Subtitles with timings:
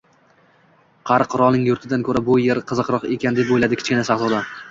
[1.09, 4.43] «Qari qirolning yurtidan ko‘ra bu yer qiziqroq ekan», deb o‘yladi Kichkina shahzoda